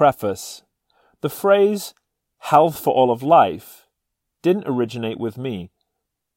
[0.00, 0.62] Preface
[1.20, 1.92] The phrase
[2.38, 3.86] health for all of life
[4.40, 5.72] didn't originate with me,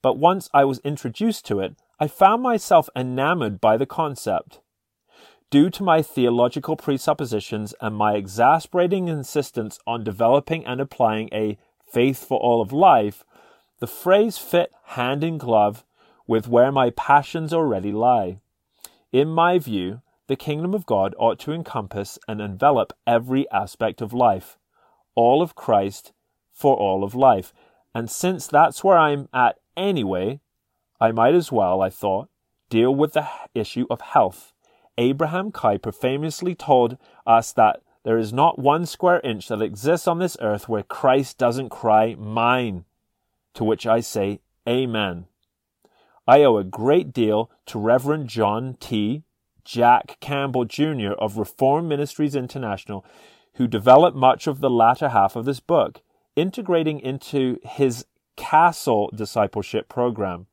[0.02, 4.60] but once I was introduced to it, I found myself enamored by the concept.
[5.50, 11.58] Due to my theological presuppositions and my exasperating insistence on developing and applying a
[11.90, 13.24] faith for all of life,
[13.80, 15.86] the phrase fit hand in glove
[16.28, 18.42] with where my passions already lie.
[19.14, 24.14] In my view, the kingdom of God ought to encompass and envelop every aspect of
[24.14, 24.58] life,
[25.16, 26.14] all of Christ
[26.52, 27.54] for all of life.
[27.94, 30.40] And since that's where I'm at anyway,
[31.00, 32.30] I might as well, I thought,
[32.70, 34.54] deal with the issue of health.
[34.98, 40.20] Abraham Kuyper famously told us that there is not one square inch that exists on
[40.20, 42.86] this earth where Christ doesn't cry, Mine.
[43.56, 45.26] To which I say, Amen.
[46.28, 49.24] I owe a great deal to Reverend John T.
[49.66, 51.14] Jack Campbell Jr.
[51.14, 53.06] of Reform Ministries International,
[53.56, 56.02] who developed much of the latter half of this book,
[56.36, 60.48] integrating into his Castle discipleship program.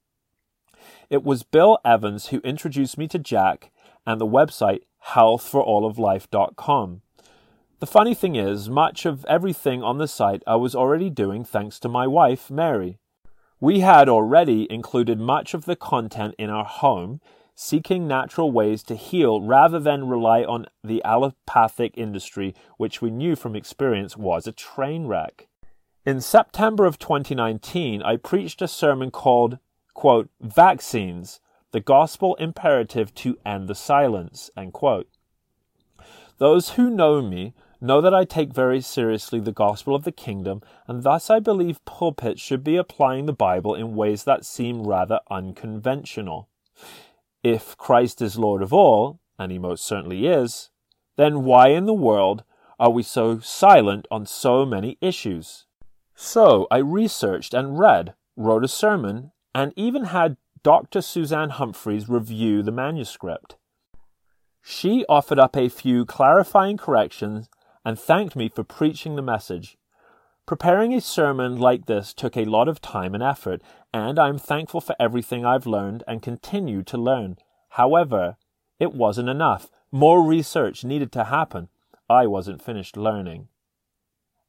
[1.08, 3.70] It was Bill Evans who introduced me to Jack
[4.06, 7.02] and the website healthforalloflife.com.
[7.78, 11.78] The funny thing is, much of everything on the site I was already doing thanks
[11.80, 12.98] to my wife, Mary.
[13.58, 17.20] We had already included much of the content in our home,
[17.62, 23.36] seeking natural ways to heal rather than rely on the allopathic industry, which we knew
[23.36, 25.46] from experience was a train wreck.
[26.06, 29.58] In September of 2019, I preached a sermon called,
[29.92, 31.40] quote, Vaccines,
[31.72, 35.08] the Gospel Imperative to End the Silence, end quote.
[36.38, 40.62] Those who know me know that I take very seriously the gospel of the kingdom,
[40.86, 45.20] and thus I believe pulpits should be applying the Bible in ways that seem rather
[45.30, 46.48] unconventional.
[47.42, 50.70] If Christ is Lord of all, and he most certainly is,
[51.16, 52.44] then why in the world
[52.78, 55.66] are we so silent on so many issues?
[56.14, 61.00] So I researched and read, wrote a sermon, and even had Dr.
[61.00, 63.56] Suzanne Humphries review the manuscript.
[64.62, 67.48] She offered up a few clarifying corrections
[67.84, 69.78] and thanked me for preaching the message.
[70.46, 73.62] Preparing a sermon like this took a lot of time and effort,
[73.92, 77.36] and I am thankful for everything I've learned and continue to learn.
[77.70, 78.36] However,
[78.78, 79.70] it wasn't enough.
[79.92, 81.68] More research needed to happen.
[82.08, 83.48] I wasn't finished learning.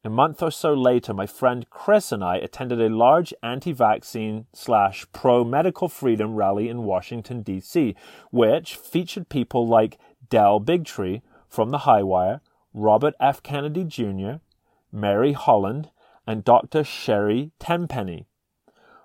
[0.04, 5.06] A month or so later, my friend Chris and I attended a large anti-vaccine slash
[5.12, 7.94] pro-medical freedom rally in Washington, D.C.,
[8.32, 9.98] which featured people like
[10.28, 12.40] Del Bigtree from the Highwire,
[12.74, 13.44] Robert F.
[13.44, 14.40] Kennedy Jr.,
[14.92, 15.90] Mary Holland,
[16.26, 16.84] and Dr.
[16.84, 18.26] Sherry Tenpenny.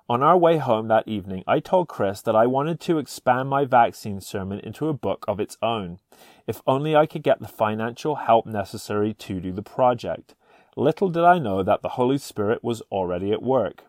[0.09, 3.66] On our way home that evening, I told Chris that I wanted to expand my
[3.66, 6.00] vaccine sermon into a book of its own,
[6.46, 10.34] if only I could get the financial help necessary to do the project.
[10.78, 13.84] Little did I know that the Holy Spirit was already at work.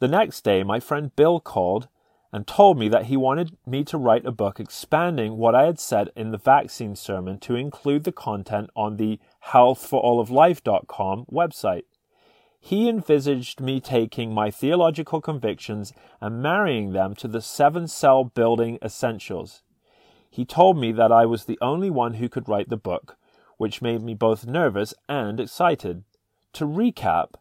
[0.00, 1.88] The next day, my friend Bill called
[2.32, 5.80] and told me that he wanted me to write a book expanding what I had
[5.80, 11.84] said in the vaccine sermon to include the content on the healthforalloflife.com website.
[12.60, 18.78] He envisaged me taking my theological convictions and marrying them to the seven cell building
[18.84, 19.62] essentials.
[20.30, 23.16] He told me that I was the only one who could write the book,
[23.56, 26.04] which made me both nervous and excited.
[26.54, 27.34] To recap,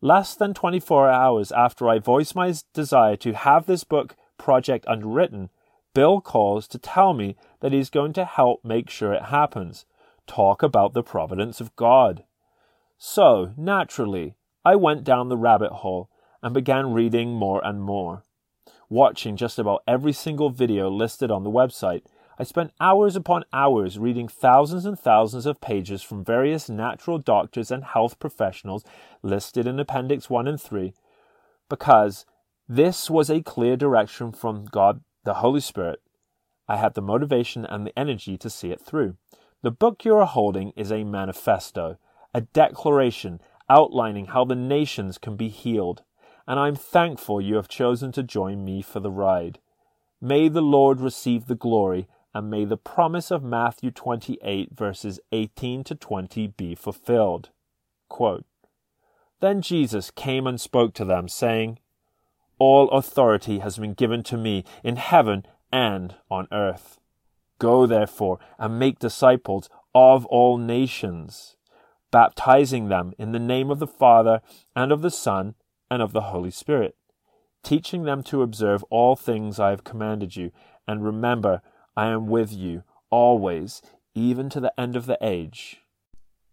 [0.00, 5.50] less than 24 hours after I voiced my desire to have this book project underwritten,
[5.94, 9.86] Bill calls to tell me that he's going to help make sure it happens.
[10.26, 12.24] Talk about the providence of God.
[12.98, 16.10] So, naturally, I went down the rabbit hole
[16.42, 18.24] and began reading more and more,
[18.88, 22.02] watching just about every single video listed on the website
[22.38, 27.70] I spent hours upon hours reading thousands and thousands of pages from various natural doctors
[27.70, 28.84] and health professionals
[29.22, 30.92] listed in Appendix 1 and 3
[31.70, 32.26] because
[32.68, 36.00] this was a clear direction from God the Holy Spirit.
[36.68, 39.16] I had the motivation and the energy to see it through.
[39.62, 41.98] The book you are holding is a manifesto,
[42.34, 46.02] a declaration outlining how the nations can be healed,
[46.46, 49.58] and I'm thankful you have chosen to join me for the ride.
[50.20, 55.84] May the Lord receive the glory and may the promise of Matthew 28 verses 18
[55.84, 57.50] to 20 be fulfilled.
[58.08, 58.44] Quote,
[59.40, 61.78] then Jesus came and spoke to them, saying,
[62.58, 66.98] All authority has been given to me in heaven and on earth.
[67.58, 71.56] Go therefore and make disciples of all nations,
[72.10, 74.40] baptizing them in the name of the Father
[74.74, 75.54] and of the Son
[75.90, 76.96] and of the Holy Spirit,
[77.62, 80.50] teaching them to observe all things I have commanded you,
[80.86, 81.62] and remember,
[81.96, 83.82] I am with you always,
[84.14, 85.82] even to the end of the age.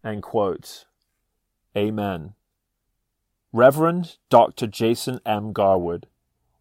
[0.04, 0.86] End quote.
[1.76, 2.36] Amen.
[3.56, 4.66] Reverend Dr.
[4.66, 5.54] Jason M.
[5.54, 6.08] Garwood,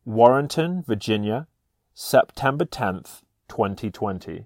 [0.05, 1.47] Warrenton, Virginia,
[1.94, 4.44] September 10th, 2020.